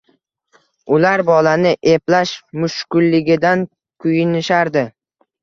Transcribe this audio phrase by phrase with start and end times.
[0.95, 2.33] Ular bolani eplash
[2.65, 3.63] mushkulligidan
[4.05, 4.87] kuyinishardi.